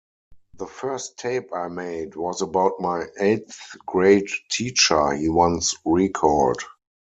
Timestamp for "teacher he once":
4.49-5.75